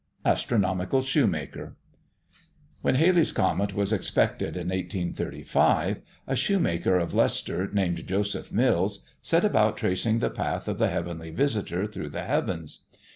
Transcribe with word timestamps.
ASTRONOMICAL 0.25 1.03
SHOEMAKER. 1.03 1.75
When 2.81 2.95
Halley's 2.95 3.31
comet 3.31 3.75
was 3.75 3.93
expected 3.93 4.57
in 4.57 4.69
1835, 4.69 6.01
a 6.25 6.35
shoemaker 6.35 6.97
of 6.97 7.13
Leicester, 7.13 7.69
named 7.71 8.07
Joseph 8.07 8.51
Mills, 8.51 9.05
set 9.21 9.45
about 9.45 9.77
tracing 9.77 10.17
the 10.17 10.31
path 10.31 10.67
of 10.67 10.79
the 10.79 10.89
heavenly 10.89 11.29
visitor 11.29 11.85
through 11.85 12.09
the 12.09 12.23
heavens. 12.23 12.79